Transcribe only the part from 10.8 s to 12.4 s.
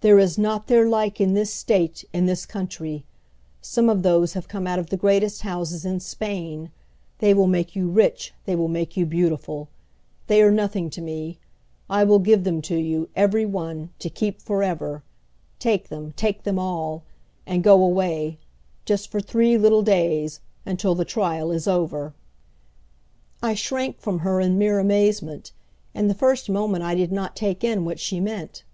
to me; I will